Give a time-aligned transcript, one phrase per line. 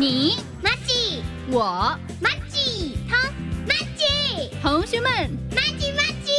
[0.00, 1.60] 你马吉，我
[2.22, 3.18] 马吉，他
[3.68, 5.12] 马吉，同学们，
[5.54, 6.32] 马吉马吉。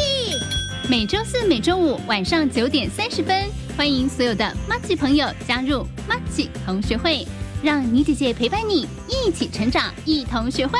[0.89, 3.47] 每周四、每周五晚上九点三十分，
[3.77, 7.23] 欢迎所有的马吉朋友加入马吉同学会，
[7.61, 10.79] 让妮姐姐陪伴你一起成长，一同学会。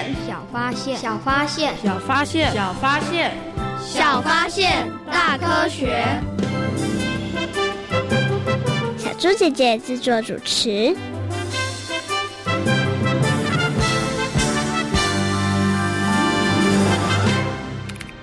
[0.00, 3.32] 现，小发现，小发现，小发现，小发现，
[3.80, 6.04] 小发现，大科学。
[8.96, 10.96] 小猪姐姐制作主持。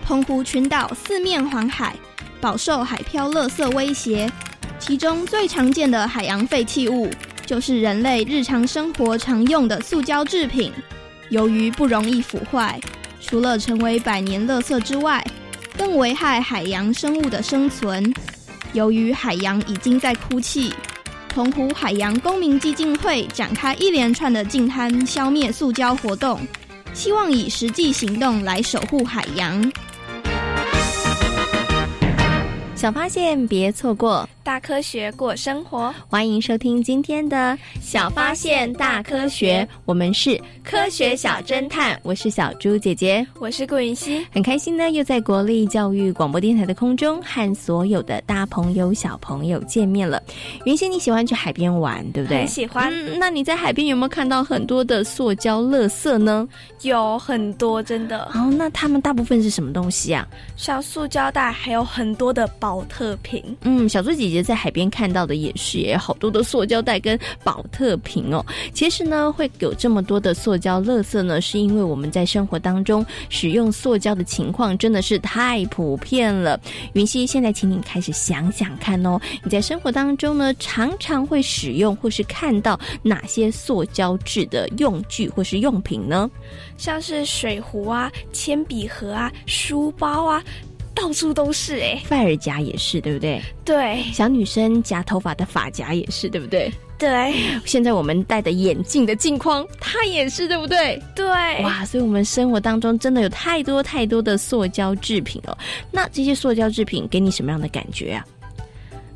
[0.03, 1.95] 澎湖群岛四面环海，
[2.39, 4.29] 饱受海漂垃圾威胁，
[4.79, 7.09] 其中最常见的海洋废弃物
[7.45, 10.71] 就是人类日常生活常用的塑胶制品。
[11.29, 12.79] 由于不容易腐坏，
[13.19, 15.23] 除了成为百年垃圾之外，
[15.77, 18.13] 更危害海洋生物的生存。
[18.73, 20.73] 由于海洋已经在哭泣，
[21.29, 26.39] 澎湖海洋公民基金会展开一连串的净滩消灭塑胶活动，
[26.93, 29.71] 希望以实际行动来守护海洋。
[32.75, 34.29] 小发现，别错过。
[34.47, 39.67] 大科学过生活，欢迎收听今天的小发现大科学。
[39.83, 44.25] 我们是科学小侦探，我是小猪姐姐，我是顾云熙。
[44.31, 50.23] 很开心呢，又在国立教育广播电台的空中和所有的大朋友、小朋友见面了。
[50.63, 52.37] 云熙，你喜欢去海边玩，对不对？
[52.37, 52.89] 很喜欢。
[52.89, 56.47] 嗯，那你在海边有没有看到很多的塑胶垃圾呢？
[56.83, 58.19] 有很多，真的。
[58.33, 60.25] 哦，那他们大部分是什么东西啊？
[60.55, 63.43] 像塑胶袋，还有很多的保特瓶。
[63.63, 64.36] 嗯，小猪姐姐。
[64.43, 68.45] 在海边看到的也是，也好多的塑胶袋跟保特瓶哦。
[68.73, 76.59] 其实呢，会有这么多的塑胶垃圾呢，是因为我们在生活当中使用塑胶的情况真的是太普遍了。
[76.93, 86.29] 云溪，现在请你开始想想看哦，你在生活当中呢，常常会使用或是看到哪些塑胶制的用具或是用品呢？
[86.77, 90.43] 像是水壶啊、铅笔盒啊、书包啊。
[90.97, 93.39] 到处都是哎，发耳夹也是，对不对？
[93.63, 96.71] 对，小女生夹头发的发夹也是，对不对？
[96.97, 100.99] 对，现在我们戴的眼镜的镜框，它也是，对不对？
[101.15, 101.27] 对，
[101.61, 105.55] 哇，所以我们生活当中真的有太多太多的塑胶制品了。
[105.91, 108.25] 那这些塑胶制品给你什么样的感觉啊？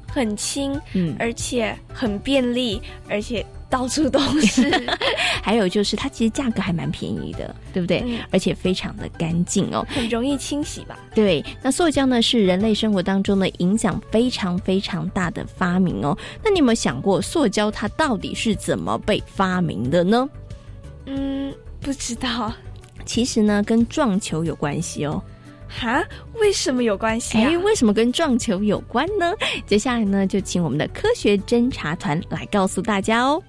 [0.07, 2.79] 很轻，嗯，而且很便利，
[3.09, 4.69] 而且到处都是。
[5.41, 8.03] 还有就是它其实价格还蛮便宜的，对不对？
[8.05, 9.83] 嗯而且非常的干净哦。
[9.89, 10.99] 很容易清洗吧？
[11.15, 16.15] 对，那塑胶呢是人类生活当中的影响非常非常大的发明哦。
[16.43, 20.29] 那你有没有想过，塑胶它到底是怎么被发明的呢？
[21.05, 22.53] 嗯，不知道。
[23.05, 25.21] 其实呢，跟撞球有关系哦。
[25.67, 26.03] 哈？
[26.39, 27.49] 为什么有关系啊？
[27.49, 29.33] 哎，为什么跟撞球有关呢？
[29.65, 33.41] 接下来呢，就请我们的科学侦查团来告诉大家哦。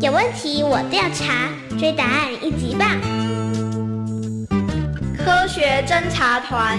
[0.00, 1.48] 有问题我调查，
[1.78, 2.88] 追答案一级棒。
[5.16, 6.78] 科学侦查团。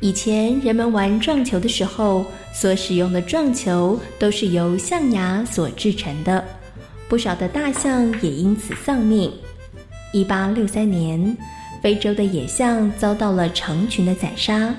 [0.00, 2.24] 以前人们玩撞球的时候，
[2.54, 6.42] 所使用的撞球都是由象牙所制成的，
[7.08, 9.32] 不少的大象也因此丧命。
[10.12, 11.36] 一八六三年，
[11.82, 14.74] 非洲的野象遭到了成群的宰杀，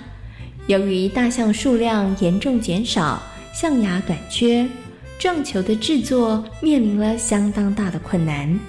[0.68, 3.22] 由于大象数量严重减少，
[3.54, 4.68] 象牙短缺，
[5.18, 8.60] 撞球的制作面临了相当大的困难。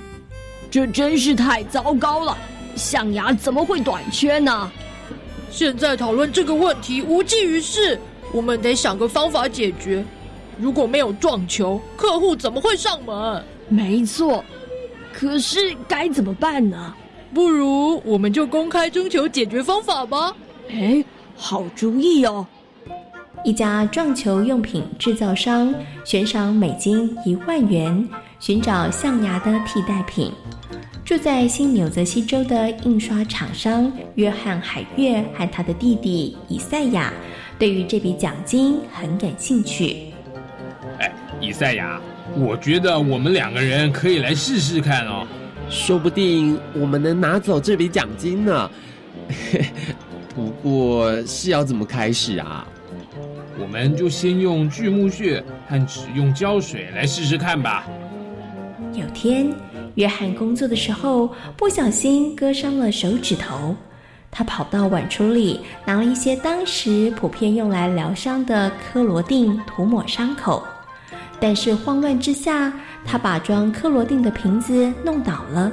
[0.71, 2.37] 这真是太糟糕了！
[2.77, 4.71] 象牙怎么会短缺呢？
[5.51, 7.99] 现在讨论这个问题无济于事，
[8.33, 10.05] 我们得想个方法解决。
[10.61, 13.43] 如果没有撞球，客户怎么会上门？
[13.69, 14.45] 没错，
[15.13, 16.95] 可是该怎么办呢？
[17.33, 20.35] 不如我们就公开征求解决方法吧。
[20.69, 21.05] 哎，
[21.37, 22.47] 好主意哦！
[23.45, 25.75] 一家撞球用品制造商
[26.05, 28.07] 悬赏美金一万元，
[28.39, 30.31] 寻找象牙的替代品。
[31.05, 37.13] 住在新纽泽西州的印刷厂商约翰海月和他的弟弟以赛亚，
[37.59, 40.10] 对于这笔奖金很感兴趣。
[41.51, 42.01] 哎，以赛亚，
[42.37, 45.27] 我觉得我们两个人可以来试试看哦，
[45.69, 48.71] 说不定我们能拿走这笔奖金呢。
[50.33, 52.65] 不过是要怎么开始啊？
[53.59, 57.85] 我们就先用锯木屑和只用胶水来试试看吧。
[58.93, 59.53] 有天，
[59.97, 63.75] 约翰工作的时候不小心割伤了手指头，
[64.31, 70.63] 他跑到碗橱里拿了一些当时普遍用来疗伤的科罗定涂抹伤口，
[71.41, 72.73] 但是慌乱之下，
[73.05, 75.73] 他把装科罗定的瓶子弄倒了。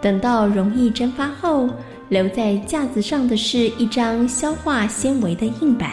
[0.00, 1.68] 等到溶液蒸发后，
[2.08, 5.90] 留在架子上的是一张消化纤维的硬板。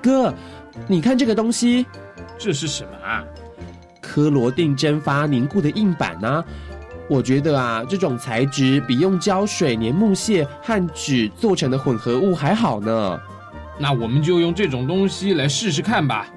[0.00, 0.32] 哥，
[0.86, 1.84] 你看这个东西，
[2.38, 3.24] 这是什么啊？
[4.00, 6.44] 科罗定蒸发凝固的硬板呢、
[7.08, 13.18] 我觉得啊，这种材质比用胶水粘木屑和纸做成的混合物还好呢。
[13.78, 16.28] 那我们就用这种东西来试试看吧。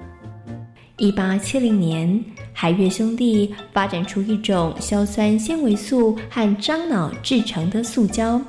[0.98, 8.40] 一八七零年，海月兄弟发展出一种硝酸纤维素和樟脑制成的塑胶，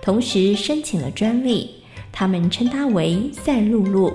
[0.00, 1.68] 同时申请了专利，
[2.10, 4.10] 他们称它为赛璐璐。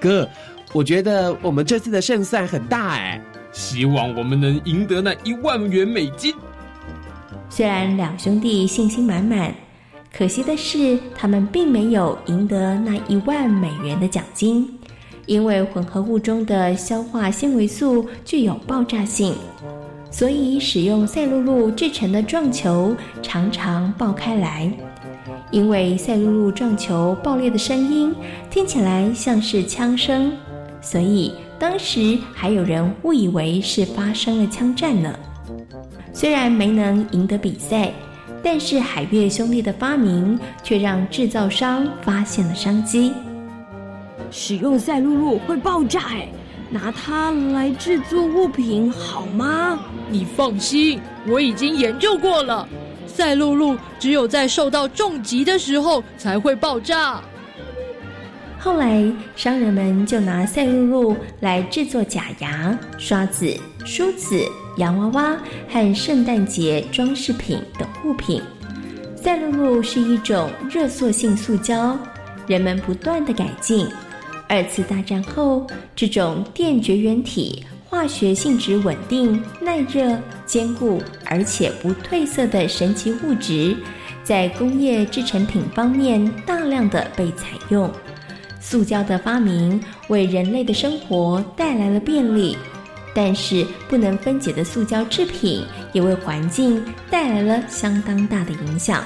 [0.00, 0.28] 哥，
[0.72, 3.20] 我觉得我们这次的胜算很大哎。
[3.50, 6.32] 希望我们能赢得那一万元美金。
[7.50, 9.52] 虽然两兄弟信心满满，
[10.16, 14.66] 可惜的是，他们并没有赢得那一万美元的奖金，
[15.26, 19.34] 因为混合物中的消化纤维素具有爆炸性，
[20.10, 24.70] 所以使用赛璐璐制成的撞球常常爆开来。
[25.50, 28.14] 因为赛璐璐撞球爆裂的声音
[28.50, 30.32] 听起来像是枪声，
[30.80, 35.14] 所以当时还有人误以为是发生了枪战呢。
[36.12, 37.92] 虽然没能赢得比赛，
[38.42, 43.12] 但是海月兄弟的发明却让制造商发现了商机。
[44.32, 46.26] 使用赛璐璐会爆炸哎，
[46.70, 49.78] 拿它来制作物品好吗？
[50.08, 50.98] 你放心，
[51.28, 52.66] 我已经研究过了。
[53.06, 57.20] 赛璐璐只有在受到重击的时候才会爆炸。
[58.58, 59.04] 后来，
[59.36, 64.42] 商人们就拿赛璐璐来制作假牙、刷子、梳子、
[64.78, 65.36] 洋娃娃
[65.68, 68.40] 和圣诞节装饰品等物品。
[69.14, 71.98] 赛璐璐是一种热塑性塑胶，
[72.46, 73.86] 人们不断的改进。
[74.52, 75.66] 二次大战后，
[75.96, 83.74] 这种电绝缘体化学性质稳定、耐热、坚固，而且不褪色的神奇物质，
[84.22, 87.90] 在工业制成品方面大量的被采用。
[88.60, 92.54] 塑胶的发明为人类的生活带来了便利，
[93.14, 99.02] 但是不能分解的塑胶制品也为环境带来了相当大的影响。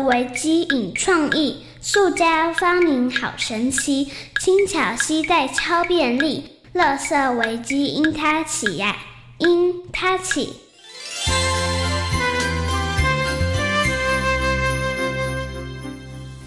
[0.00, 4.08] 球危机引创意，塑胶发明好神奇，
[4.40, 6.42] 轻巧携带超便利。
[6.72, 8.96] 垃圾危机因它起呀，
[9.36, 10.54] 因它起。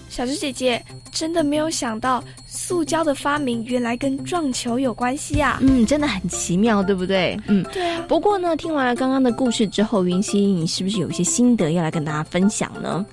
[0.09, 5.59] 小猪姐姐真的没有想到，塑胶的发明原来跟撞球有关系啊！
[5.61, 7.39] 嗯，真的很奇妙，对不对？
[7.47, 8.03] 嗯，对啊。
[8.07, 13.05] 不过呢，听完了刚刚的故事之后，云溪，你是不是有一些心得要来跟大家分享呢？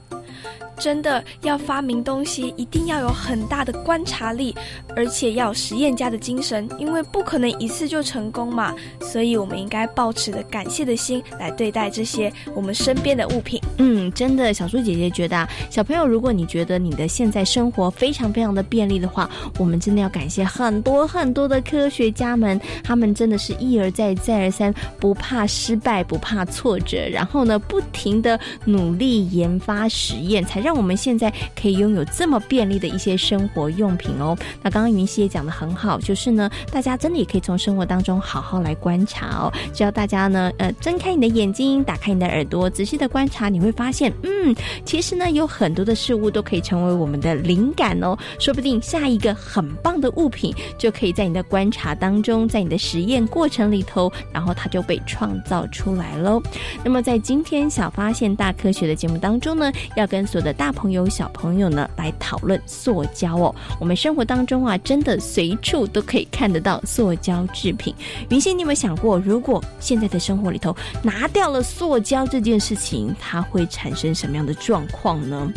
[0.81, 4.57] 真的要发明东西，一定要有很大的观察力，
[4.97, 8.75] 而且要实验家的精神，因为不可能一次就成功嘛。
[8.99, 13.61] 所以，我们应该抱持着感谢的心来对待这些我们身边的物品。
[13.77, 30.70] 嗯，真的，小猪姐姐觉得，啊，小朋友，如果你觉得你的现在生活非常非常的便利的话，我们真的要感谢很多很多的科学家们，他们真的是一而再再而三，不怕失败，不怕挫折，然后呢，不停的努力研发实验，才让。
[30.71, 34.39] 让我们现在可以拥有这么便利的一些生活用品哦。
[34.63, 39.53] 那刚刚云溪也讲的很好，就是呢，大家真的也可以从生活当中好好来观察哦。
[39.75, 48.17] 只要大家呢，呃，睁开你的眼睛，打开你的耳朵，仔细的观察，你会发现，嗯，其实呢，有很多的事物都可以成为我们的灵感哦。
[48.39, 56.41] 说不定下一个很棒的物品，就可以在你的观察当中，在你的实验过程里头，然后它就被创造出来喽。
[56.85, 63.55] 那么在今天小发现大科学的节目当中呢，要跟所有的大朋友、小朋友呢，来讨论塑胶哦。
[63.81, 67.95] 我们生活当中啊，真的随处都可以看得到塑胶制品。
[68.29, 75.51] 云溪，你有没有想过，如果现在的生活里头拿掉了塑胶这件事情，它会产生什么样的状况呢？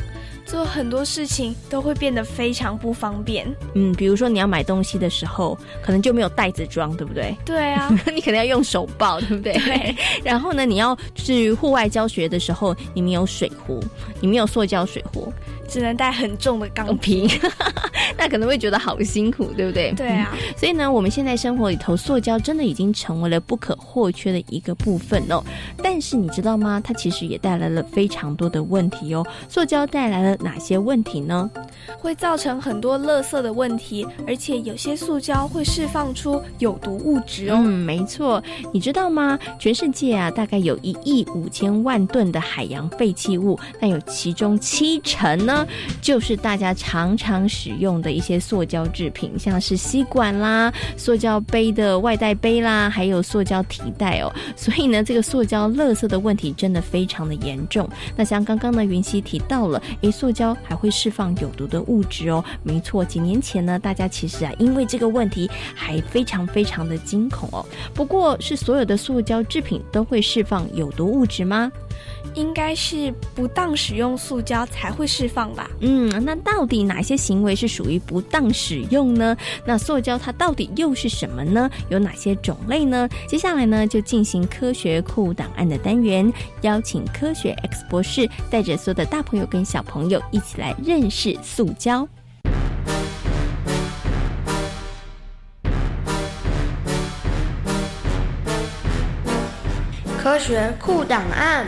[0.46, 3.48] 做很多事情都会变得非常不方便。
[3.74, 7.36] 嗯，比如说你要买东西的时候，可能就没有袋子装，对不对？
[7.46, 9.54] 对啊， 你可能要用手抱，对不对？
[9.54, 9.96] 对。
[10.24, 13.84] 然后呢，你要去户外教学的时候，你没有水壶，
[14.20, 15.32] 你没有塑胶水壶，
[15.68, 17.28] 只能带很重的钢瓶，
[18.18, 19.92] 那可能会觉得好辛苦，对不对？
[19.94, 20.36] 对啊。
[20.56, 25.44] 所以呢，我们现在生活里头，塑胶真的已经成为了不可或缺的一个部分哦。
[25.82, 26.82] 但是你知道吗？
[26.84, 29.26] 它其实也带来了非常多的问题哦。
[29.50, 30.38] 塑胶带来了。
[30.44, 31.50] 哪些问题呢？
[31.98, 37.56] 会造成很多垃圾的问题，而且有些塑胶会释放出有毒物质哦。
[37.58, 39.38] 嗯，没错，你知道吗？
[39.60, 45.66] 全世界啊，大概有一亿五千万吨的海洋废弃物，但有其中七成呢，
[46.02, 54.32] 就是大家常常使用的一些塑胶制品，像是吸管啦、塑胶杯的外带杯啦，还有塑胶提袋哦。
[54.56, 57.90] 所以呢，这个塑胶垃圾的问题真的非常的严重。
[58.16, 63.04] 那像刚刚呢，云溪提到了，诶，塑胶还会释放有毒的物质哦，没错。
[63.04, 67.66] 几年前呢，大家其实啊，因为这个问题还非常非常的惊恐哦。
[67.94, 71.72] 不过，是所有的塑胶制品都会释放有毒物质吗？
[72.36, 75.70] 应该是不当使用塑胶才会释放吧？
[75.80, 79.36] 嗯，那到底哪些行为是属于不当使用呢？
[79.66, 81.70] 那塑胶它到底又是什么呢？
[81.90, 83.08] 有哪些种类呢？
[83.28, 92.08] 接下来呢，就进行科学库档案的单元，邀请科学 X 博士带着所有的大朋友跟小朋友一起来认识塑胶。
[100.18, 101.68] 科学库档案。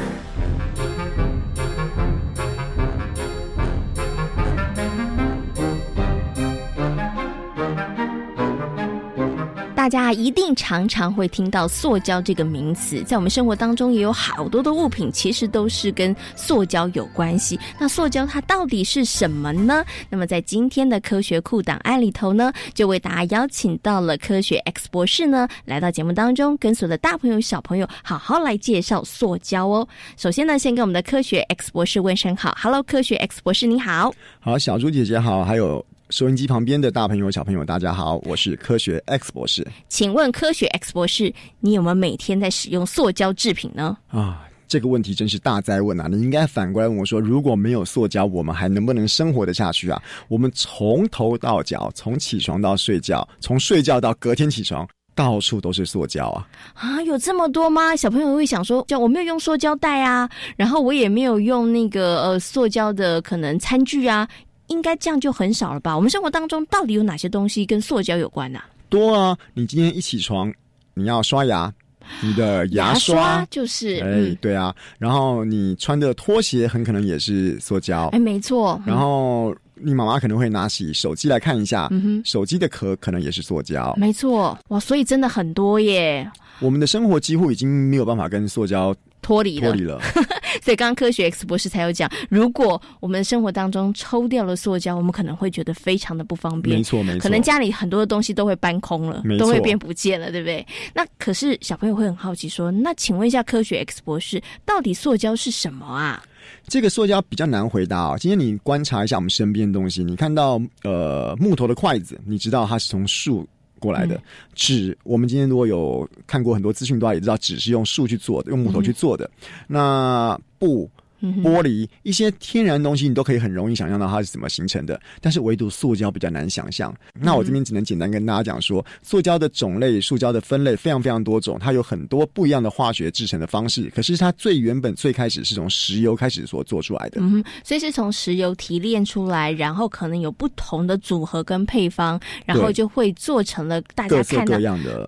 [9.86, 17.60] 大家一定常常会听到塑胶这个名词，在我们生活当中也有好多的物品，其实都是跟塑胶有关系。
[17.78, 19.86] 那塑胶它到底是什么呢？
[20.10, 29.88] 那么在今天的科学库档案里头呢，就为大家邀请到了科学 X 博士呢，来到节目当中，跟所有的大朋友小朋友好好来介绍塑胶哦。
[30.18, 35.86] 首先呢，先跟我们的科学 X 博士问声好，Hello，科学 X 博士你好，好，小猪姐姐好，还有。
[36.16, 39.68] 收音机旁边的大朋友、小朋友，大家好，我是科学 X 博士。
[39.90, 43.98] 请问科学 X 博士，你有没有每天在使用塑胶制品呢？
[44.08, 46.08] 啊，这个问题真是大灾问啊！
[46.10, 50.02] 你应该反过来问我说，如果没有塑胶，我们还能不能生活得下去啊？
[50.30, 56.48] 我们从头到脚，从起床到睡觉，从睡觉到隔天起床，到处都是塑胶啊！
[56.76, 57.94] 啊，有这么多吗？
[57.94, 64.26] 小朋友会想说，叫我没有用塑胶袋啊，然后我也没有用那个呃塑胶的可能餐具啊。
[64.68, 65.96] 应该这样就很少了吧？
[65.96, 68.60] 我们生活当中到底有哪些东西跟塑胶有关呢？
[68.90, 69.38] 多啊！
[69.54, 70.54] 你今天一起床，
[70.94, 71.74] 你要刷牙，
[72.22, 74.74] 你的牙刷就是，哎，对啊。
[74.98, 78.80] 然后你穿的拖鞋很可能也是塑胶，哎，没错。
[78.86, 84.58] 然后你妈妈可能会拿起手机来看一下，嗯哼，手机的壳可能也是塑胶，没错。
[84.70, 86.30] 哇，所以真的很多耶。
[86.60, 88.96] 我们的生活几乎已经没有办法跟塑胶。
[89.26, 90.00] 脱离了，脱离了。
[90.62, 96.78] 所以刚刚科学 X 博士才有讲，如果我们生活当中抽掉了塑胶，我们可能会觉得非常的不方便。
[96.78, 97.20] 没错，没错。
[97.20, 100.66] 可能家里很多的东西都会搬空了，都会变不见了，对不对？
[100.94, 106.24] 那可是小朋友会很好奇说，那请问一下科学 X 博士，到底塑胶是什么啊？
[106.68, 108.18] 这个塑胶比较难回答啊。
[108.18, 113.48] 今天你观察一下我们身边的东西，你看到呃木头的筷子，你知道它是从树。
[113.86, 114.20] 过来的
[114.56, 119.30] 纸，我们今天如果有看过很多资讯的话，也知道纸是用树去做的，用木头去做的。
[119.68, 120.90] 那布。
[121.22, 126.94] 玻璃一些天然东西，你都可以很容易想象到它是怎么形成的，但是唯独塑胶比较难想象。
[127.20, 133.92] 那我这边只能简单跟大家讲说，塑胶的种类、塑胶的分类非常非常多种，它有很多不一样的化学制成的方式。
[133.96, 144.58] 可是它最原本最开始是从石油开始所做出来的，嗯，所以是从石油提炼出来，然后可能有不同的组合跟配方，然后就会做成了大家看到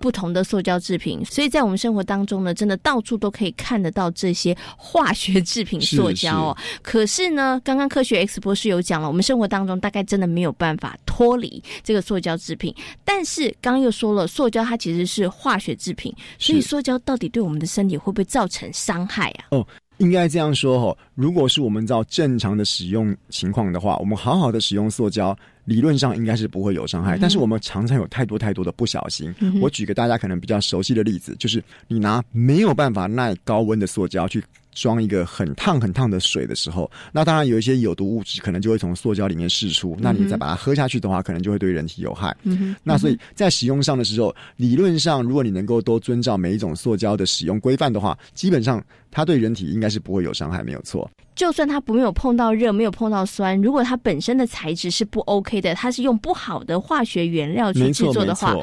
[0.00, 1.24] 不同的塑胶制品。
[1.24, 5.78] 所以在我们生活当中呢，真的到处都可以看得到这些化学制品。
[5.98, 12.74] 塑胶哦，可是呢，刚刚科学 X 博士有讲了，我们生活当中大概真的没有办法脱离这个塑胶制品。
[13.04, 19.46] 但是刚刚又说了，塑胶它其实是化学制品，所以塑胶到底对我们的身体会不会造成伤害啊？
[19.50, 19.66] 哦，
[19.98, 27.18] 应该这样说哈，如果是我们照正常的使用情况的话，我们好好的使用塑胶，理论上应该是不会有伤害。
[27.20, 29.34] 但是我们常常有太多太多的不小心。
[29.60, 34.42] 我举个大家可能比较熟悉的例子，就是你拿没有办法耐高温的塑胶去。
[34.80, 39.96] 装一个很烫很烫的水的时候，那当然有一些有毒物质可能就会从塑胶里面释出。
[39.98, 42.36] 那你再把它喝下去的话，可能就会对人体有害。
[42.82, 51.10] 那所以在使用上的时候，理论上如果你能够多遵照每一种塑胶的使用规范的话，基本上它对人体应该是不会有伤害，没有错。
[51.34, 58.56] 就算它不没有碰到热，没有碰到酸，如果它本身的材质是不 OK 的，它是用不好的化学原料去制作的话。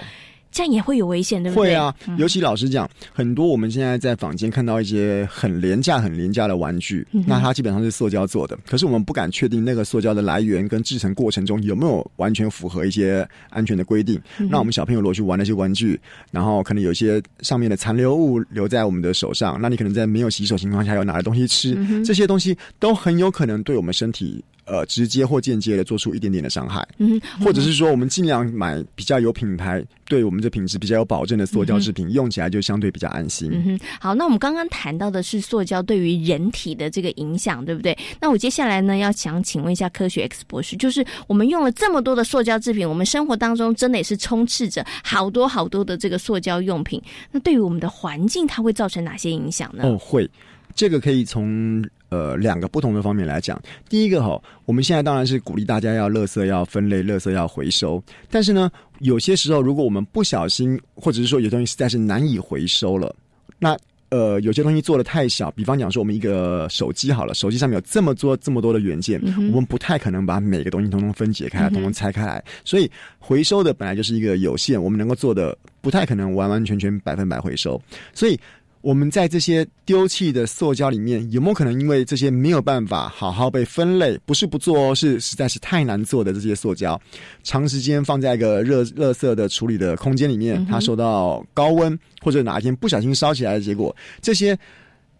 [0.55, 1.71] 这样也会有危险，对不对？
[1.71, 8.57] 会啊，尤其老实讲，很多我们现在在坊间看到一些很廉价、很廉价的玩具，那它基本上是塑胶做的。
[8.65, 14.17] 可是我们不敢确定那个塑胶的来源跟制成过程中有没有完全符合一些安全的规定。
[14.49, 15.99] 那我们小朋友如果去玩那些玩具，
[16.31, 24.41] 然后可能有一些上面的残留物留在我们的手上，那你可能在没有洗手情况下有拿的东西吃，这些东西都很有可能对我们身体。
[24.65, 33.51] 呃，直接或间接的做出一点点的伤害，嗯，或者是说，我们尽量买比较有品牌，对我们这品质比较有保证的塑胶制品，用起来就相对比较安心。
[33.53, 37.95] 嗯哼，好，那我们刚刚谈到的是塑胶对于人体的这个影响，对不对？
[38.19, 46.99] 那我接下来呢，要想请问一下科学 X 博士，就是我们用了这么多的塑胶制品，我们生活当中真的也是充斥着好多好多的这个塑胶用品，
[47.31, 49.83] 那对于我们的环境，它会造成哪些影响呢？
[49.83, 50.27] 哦，会，
[50.75, 51.83] 这个可以从。
[52.09, 53.59] 呃，两个不同的方面来讲，
[53.89, 58.01] 第一个哈，我们现在当然是鼓励大家要垃圾要分类，垃圾要回收。
[58.29, 63.13] 但是呢，有些时候如果我们不小心，或者是说有东西实在是难以回收了，
[63.59, 63.75] 那
[64.09, 69.19] 呃，有些东西做的太小，比方讲说我们一个手机好了，手机上面有这么多这么多的元件，
[69.51, 72.41] 我们不太可能把每个东西通通分解开来，通通拆开来。
[72.63, 77.81] 所以回收的本来就是一个有限，我们能够做的不太可能完完全全百分百回收，
[78.13, 78.39] 所以。
[78.85, 84.15] 我们在这些丢弃的塑胶里面，有没有可能因为这些没有办法好好被分类？
[84.27, 87.01] 不是不做哦，是实在是太难做的这些塑胶，
[87.41, 94.55] 长时间放在一个热热色的处理的空间里面，它受到高温，或者哪一天不小心烧起来的结果，这些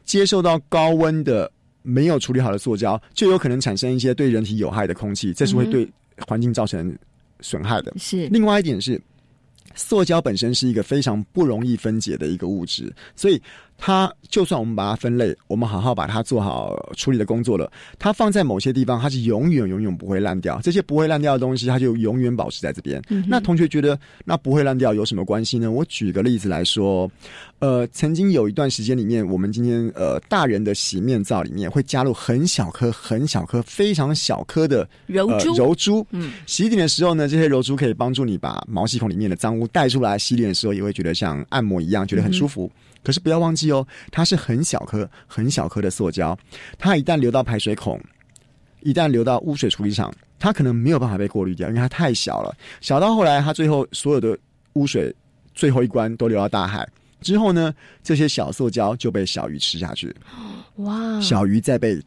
[0.04, 1.52] 接受到高温的
[1.82, 5.92] 没有处理好的塑胶，就有可能产生一些对人体有害的空气，这是会对
[6.28, 6.96] 环境造成
[7.40, 7.92] 损害的。
[7.98, 9.02] 是另外一点是。
[9.76, 13.42] 塑胶本身是一个非常不容易分解的一个物质，所以
[13.78, 20.60] 它就算我们把它分类，我们好好把它做好处理的工作了，它放在某些地方，它是永远永远不会烂掉。
[20.62, 23.02] 这些不会烂掉的东西，它就永远保持在这边。
[23.28, 25.72] 那同学觉得，那不会烂掉有什么关系呢？
[25.72, 27.10] 我举个例子来说。
[27.60, 35.56] 呃，曾经有一段时间里面，我们今天呃大人的洗面皂里面会加入很小颗、很小颗、非常小颗的柔珠。
[35.56, 40.18] 柔珠，嗯，洗脸的时候呢，这些柔珠可以帮助你把毛细孔里面的脏污带出来。
[40.18, 42.70] 洗脸的时候也会觉得像按摩一样，觉得很舒服。
[43.06, 46.38] 可是不要忘记哦，它是很小颗、很小颗的塑胶，
[46.80, 48.02] 它一旦流到排水孔，
[48.82, 52.54] 一旦流到污水处理厂，它可能没有办法被过滤掉，因为它太小了。
[52.82, 54.38] 小到后来，它最后所有的
[54.74, 55.16] 污水
[55.54, 56.88] 最后一关都流到大海。
[57.22, 60.14] 之后呢，这些小塑胶就被小鱼吃下去。
[60.78, 61.22] 哇！
[61.22, 62.00] 小鱼再被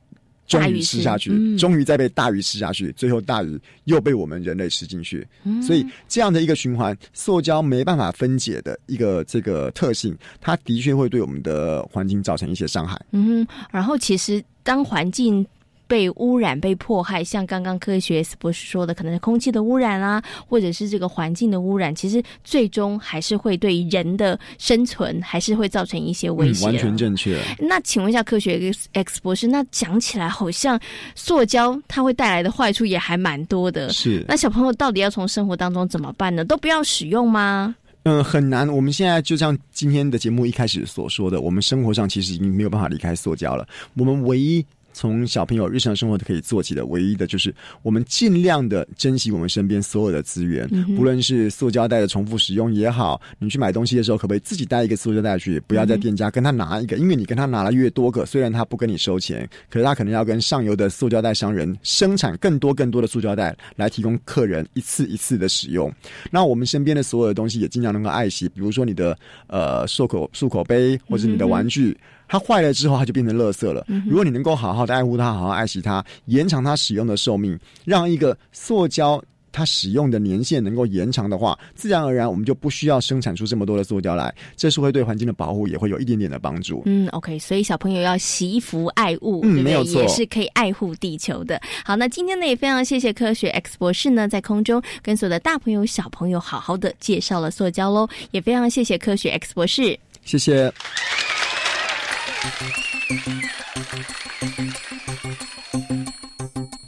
[0.48, 5.24] 中鱼吃下去，终于再被大鱼吃下去，最后大鱼又被我们人类吃进去。
[5.62, 13.00] 所以这样的一个循环，塑胶没办法分解的一个这个特性，它的确会对我们的环境造成一些伤害。
[13.12, 15.46] 嗯，然后其实当环境。
[15.88, 17.24] 被污染、被迫害。
[17.24, 26.66] 像刚刚科学 S 博士说的，可能是空气的污染啊，或者是这个环境的污染，其实最终还是会对人的生存还是会造成一些威胁。
[26.66, 27.40] 完全正确。
[27.58, 30.78] 那请问一下科学 X 博士，那讲起来好像
[31.14, 33.90] 塑胶它会带来的坏处也还蛮多的。
[33.90, 34.24] 是。
[34.28, 36.44] 那小朋友到底要从生活当中怎么办呢？
[36.44, 37.74] 都不要使用吗？
[38.04, 38.68] 嗯，很难。
[38.68, 43.66] 我们现在就像今天的节目一开始所说的，我们生活上其实已经没有办法离开塑胶了。
[43.94, 44.64] 我们唯一。
[44.98, 65.88] 从小朋友日常生活都可以做起的，唯一的就是我们尽量的珍惜我们身边所有的资源，不论是塑胶袋的重复使用也好，你去买东西的时候可不可以自己带一个塑胶袋去，不要在店家跟他拿一个，因为你跟他拿了越多个，虽然他不跟你收钱，可是他可能要跟上游的塑胶袋商人生产更多更多的塑胶袋来提供客人一次一次的使用。
[66.28, 71.96] 那我们身边的所有的东西也尽量能够爱惜，比如说你的呃漱口漱口杯或者你的玩具。
[72.28, 73.84] 它坏了之后，它就变成垃圾了。
[74.06, 84.32] 如果你能够好好的爱护它，好好爱惜它，延长它使用的寿命，让一个塑胶它使用的年限能够延长的话，自然而然我们就不需要生产出这么多的塑胶来。
[84.56, 86.82] 这是会对环境的保护也会有一点点的帮助。
[86.84, 91.60] 嗯，OK，所以小朋友要惜福爱物，嗯，没有错，也是可以爱护地球的。
[91.82, 100.70] 好，那今天呢也非常谢谢科学 X 博士呢在空中跟所有的大朋友小朋友好好的介绍了塑胶喽，也非常谢谢科学 X 博士，谢谢。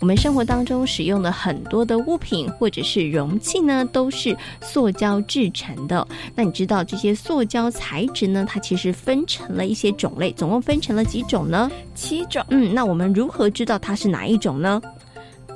[0.00, 6.06] 我们生活当中使用的很多的物品或者是容器呢，都是塑胶制成的。
[6.34, 8.44] 那你知道这些塑胶材质呢？
[8.48, 11.70] 它其实分成了一些种类，总共分成了几种呢？
[11.94, 12.44] 七种。
[12.48, 14.80] 嗯，那我们如何知道它是哪一种呢？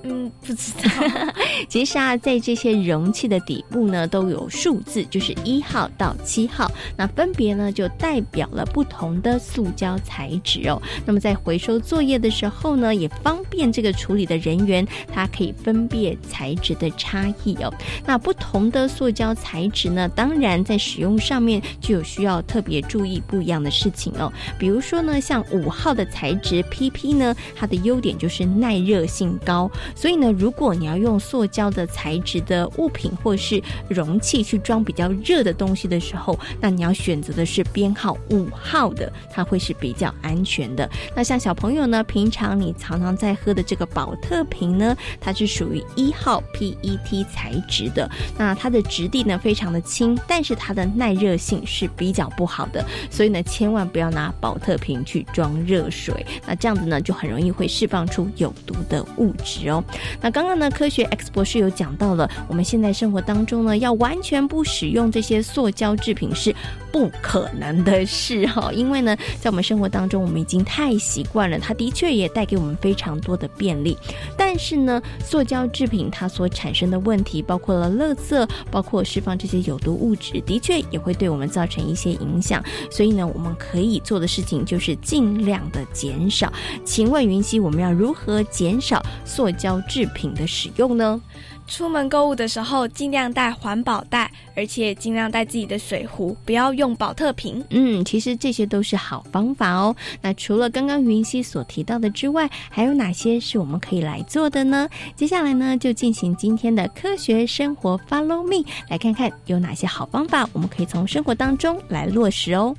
[0.05, 0.90] 嗯，不知道。
[1.69, 6.71] 其实啊，在这些容器的底部呢，都有数字，就是一号到七号。
[6.97, 10.81] 那分别呢，就代表了不同的塑胶材质哦。
[11.07, 17.73] 那么在回收作业的时候呢，也方便这个处理的人员，他可以分辨材质的差异哦。
[18.05, 24.31] 那不同的塑胶材质呢，当然在使用上面就有需要特别注意不一样的事情哦。
[24.59, 29.71] 比如说呢，像五号的材质 PP 呢，它的优点就是耐热性高。
[29.95, 40.89] 所以呢，如果你要用塑胶的材质的物品或是容器去装比较热的东西的时候，那你要选择的是编号五号的，它会是比较安全的。
[41.15, 48.11] 那像小朋友呢，平常你常常在喝的这个宝特瓶呢，它是属于一号 PET 材质的。
[48.37, 52.85] 那它的质地呢非常的轻，但是它的耐热性是比较不好的。
[53.11, 59.84] 所以呢，千万不要拿宝特瓶去装热水，那这样子呢就很容易会释放出有毒的物质哦。
[60.20, 66.55] 那刚刚呢，科学 X 博士有讲到了，我们现在生活当中呢，要完全不使用这些塑胶制品是
[66.90, 68.73] 不可能的事哈。
[68.73, 73.97] 因为呢，在我们生活当中，我们已经太习惯了，它的确也带给我们非常多的便利。
[74.37, 82.62] 但是呢，塑胶制品它所产生的问题，包括了垃圾，包括释放这些有毒物质，的确也会对我们造成一些影响。
[82.90, 86.53] 所以呢，我们可以做的事情就是尽量的减少。
[86.85, 89.74] 请问云溪，我们要如何减少塑胶？
[89.83, 91.21] 制品的使用呢？
[91.67, 97.65] 出门购物的时候，尽量带环保袋，而且尽量带自己的水壶，不要用保特瓶。
[97.71, 99.97] 嗯，其实这些都是好方法哦。
[100.21, 104.87] 那除了刚刚云溪所提到的之外，还有哪些是我们可以来做的呢？
[105.17, 112.77] 接下来呢，就进行今天的科学生活 Follow Me，来看看有哪些好方法，我们可以从生活当中来落实哦。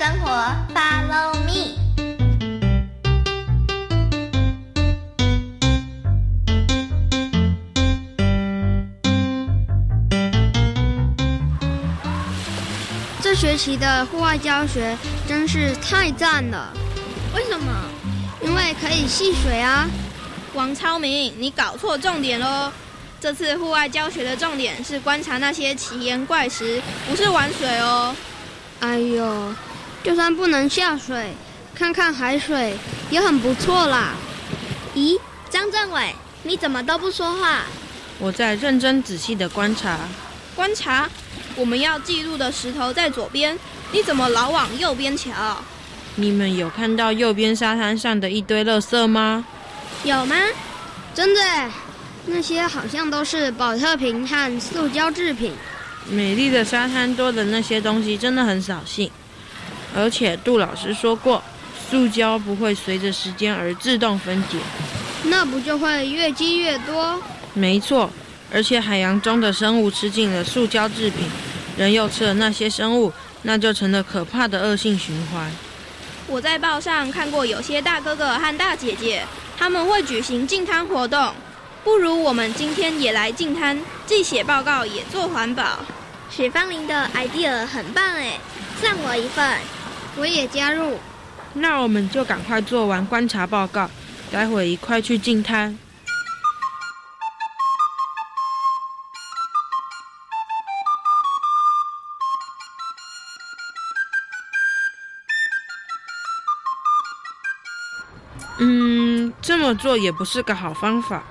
[0.00, 0.30] 生活
[0.74, 1.76] ，Follow me。
[13.20, 14.96] 这学期的户外教学
[15.28, 16.72] 真是太赞了！
[17.34, 17.70] 为什么？
[18.40, 19.86] 因为可以戏水啊！
[20.54, 22.72] 王超明，你搞错重点喽！
[23.20, 28.16] 这次户外教学的重点是观察那些奇岩怪石，不是玩水哦。
[28.80, 29.54] 哎呦！
[30.02, 31.34] 就算不能下水，
[31.74, 32.74] 看看海水
[33.10, 34.14] 也很不错啦。
[34.94, 35.18] 咦，
[35.50, 37.62] 张政委，你怎么都不说话？
[38.18, 39.98] 我在认真仔细的观察。
[40.54, 41.08] 观察？
[41.56, 43.58] 我们要记录的石头在左边，
[43.92, 45.58] 你怎么老往右边瞧？
[46.16, 49.44] 你们有看到右边沙滩上的一堆垃圾吗？
[50.04, 50.36] 有吗？
[51.14, 51.40] 真的，
[52.26, 55.52] 那些好像都是保特瓶和塑胶制品。
[56.08, 59.10] 美丽的沙滩多的那些东西真的很扫兴。
[59.94, 61.42] 而且杜老师说过，
[61.90, 64.58] 塑胶不会随着时间而自动分解，
[65.24, 67.20] 那不就会越积越多？
[67.54, 68.08] 没错，
[68.52, 71.28] 而且海洋中的生物吃进了塑胶制品，
[71.76, 75.50] 人又吃了那些生物，那就成了可怕的恶性循环。
[76.28, 79.24] 我在报上看过，有些大哥哥和大姐姐
[79.58, 81.34] 他们会举行净滩活动，
[81.82, 85.80] 不如我们今天也来净滩，既写报告也做环保。
[86.30, 88.38] 许芳林的 idea 很棒哎，
[88.80, 89.58] 算我一份，
[90.16, 90.98] 我也加入。
[91.54, 93.90] 那我们就赶快做完观察报告，
[94.30, 95.78] 待会一块去进滩。
[108.58, 111.24] 嗯，这么做也不是个好方法。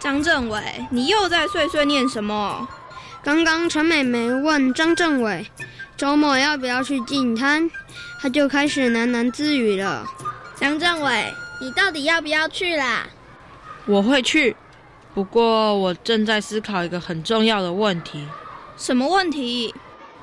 [0.00, 2.68] 张政委，你又在碎碎念什么？
[3.22, 5.50] 刚刚陈美美问张政委，
[5.98, 7.68] 周末要不要去净滩，
[8.20, 10.06] 他就开始喃喃自语了。
[10.54, 13.08] 张政委，你到底要不要去啦？
[13.84, 14.54] 我会去，
[15.12, 18.24] 不过我正在思考一个很重要的问题。
[18.76, 19.74] 什么问题？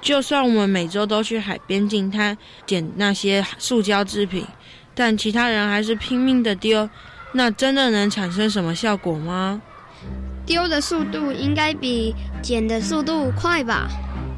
[0.02, 4.48] 就算我们每周都去海边进滩捡那些塑胶制品。
[4.94, 6.90] 但其他人还是拼命的丢，
[7.34, 9.62] 那真的能产生什么效果吗？
[10.46, 13.90] 丢的速度应该比捡的速度快吧？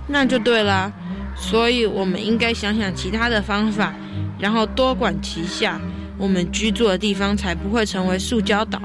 [0.07, 0.91] 那就对了，
[1.39, 3.93] 所以我们应该想想其他的方法，
[4.39, 5.79] 然后多管齐下，
[6.17, 8.81] 我们居住的地方才不会成为塑胶岛。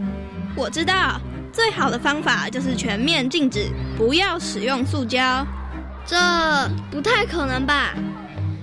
[0.55, 5.47] 我知道，最好的方法就是全面禁止，不要使用塑胶。
[6.05, 6.17] 这
[6.91, 7.95] 不太可能吧？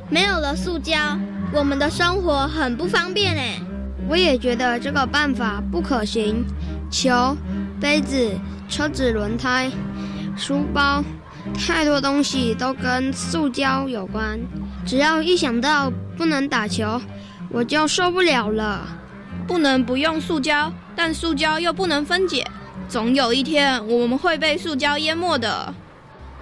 [0.09, 0.97] 没有了塑胶。
[1.51, 3.59] 我们的生活很不方便哎，
[4.07, 6.45] 我也觉得这个办法不可行。
[6.91, 7.35] 球、
[7.79, 8.31] 杯子、
[8.67, 9.71] 车子轮胎、
[10.35, 11.03] 书包，
[11.53, 14.39] 太多东西都跟塑胶有关。
[14.85, 17.01] 只要一想到不能打球，
[17.49, 18.87] 我就受不了了。
[19.47, 22.45] 不能不用塑胶，但塑胶又不能分解，
[22.87, 25.73] 总有一天我们会被塑胶淹没的。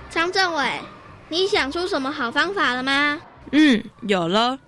[0.10, 0.82] 张政委，
[1.30, 3.20] 你想出什么好方法了吗？
[3.52, 4.60] 嗯，有了。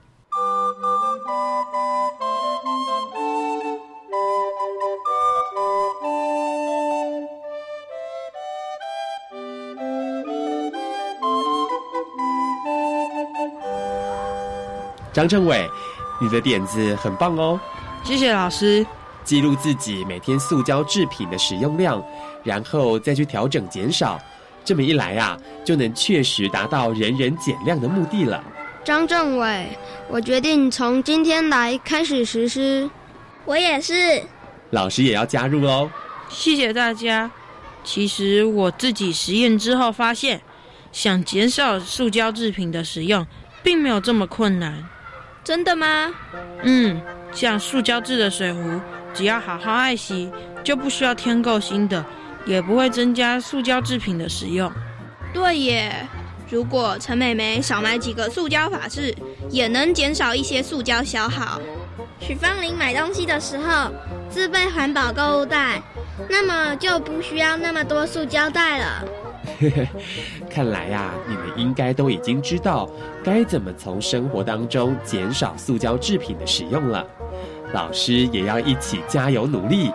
[15.19, 15.69] 张政委，
[16.17, 17.59] 你的点子很棒哦！
[18.05, 18.85] 谢谢老师。
[19.25, 22.01] 记录自己每天塑胶制品的使用量，
[22.41, 24.17] 然后再去调整减少，
[24.63, 28.41] 这么一来啊，就能确实达到人人减量的目的了。
[28.85, 29.67] 张政委，
[30.07, 32.89] 我决定从今天来开始实施。
[33.43, 34.23] 我也是。
[34.69, 35.91] 老师也要加入哦。
[36.29, 37.29] 谢谢大家。
[37.83, 40.39] 其实我自己实验之后发现，
[40.93, 43.27] 想减少塑胶制品的使用，
[43.61, 44.87] 并没有这么困难。
[45.49, 46.13] 真的吗？
[46.61, 48.79] 嗯，像塑胶制的水壶，
[49.15, 50.31] 只要好好爱惜，
[50.63, 52.05] 就不需要添购新的，
[52.45, 54.71] 也不会增加塑胶制品的使用。
[55.33, 56.07] 对耶。
[56.51, 59.11] 如果陈美美少买几个塑胶法式，
[59.49, 61.59] 也能减少一些塑胶消耗。
[62.19, 63.91] 许芳玲买东西的时候
[64.29, 65.81] 自备环保购物袋，
[66.29, 69.03] 那么就不需要那么多塑胶袋了。
[70.49, 72.89] 看来呀，你们应该都已经知道
[73.23, 77.05] 该怎么从生活当中减少塑胶制品的使用了。
[77.73, 79.91] 老师也要一起加油努力。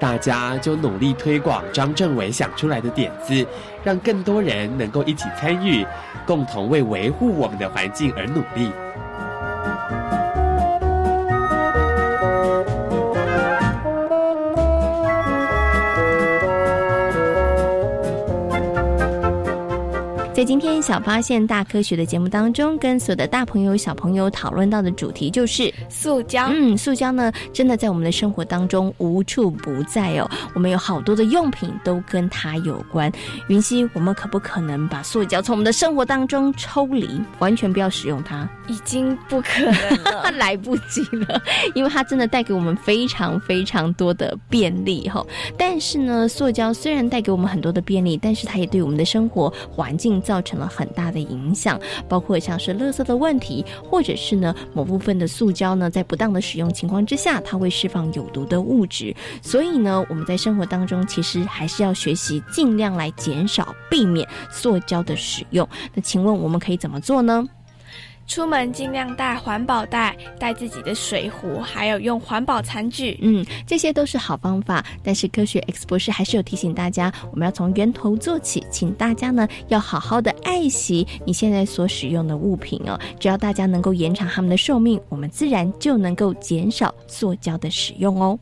[0.00, 3.44] 大家就努力推广张政委想出来的点子，
[3.82, 5.84] 让更多人能够一起参与，
[6.24, 8.70] 共同为维护我们的环境而努力。
[20.38, 26.48] 在今天小发现大科学的节目当中，跟所有的大朋友小朋友讨论到的主题就是塑胶。
[26.52, 30.30] 嗯，塑胶呢，真的在我们的生活当中无处不在哦。
[30.54, 33.10] 我们有好多的用品都跟它有关。
[33.48, 38.48] 云溪，我们可不可能把塑胶从我们的生活当中抽离，完全不要使用它？
[38.68, 41.40] 已经不可能， 来不及了，
[41.74, 45.24] 因为它真的带给我们非常非常多的便利哈。
[45.56, 50.18] 但是呢，塑胶虽然带给我们很多的便利，但是它也对我们的生活环境。
[50.28, 59.14] 造成了很大的影响，包括像是垃圾的问题，或者是呢某部分的塑胶呢，在不当的使用情况之下，它会释放有毒的物质。
[59.40, 65.66] 所以呢，我们在生活当中其实还是要学习尽量来减少、避免塑胶的使用。
[65.94, 67.42] 那请问我们可以怎么做呢？
[68.28, 73.18] 出门尽量带环保袋，带自己的水壶，还有用环保餐具。
[73.22, 74.84] 嗯，这些都是好方法。
[75.02, 83.00] 但是科学 X 博士还是有提醒大家，我们要从源头做起，请大家呢要好好的爱惜你现在所使用的物品哦。
[83.18, 88.38] 只要大家能够延长他们的寿命，我们自然就能够减少塑胶的使用哦。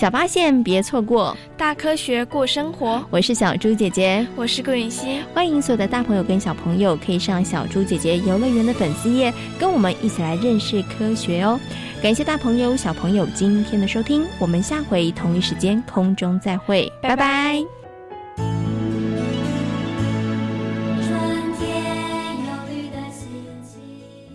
[0.00, 3.04] 小发现别错过，大科学过生活。
[3.10, 5.20] 我是小猪姐姐，我是顾允熙。
[5.34, 11.60] 欢迎所有的大朋友跟小朋友可以上小猪姐姐游乐园的粉丝页，跟我们一起来认识科学哦。
[12.02, 17.62] 感谢大朋友、小朋友今天的收听，我们下回同一时间空中再会，拜拜。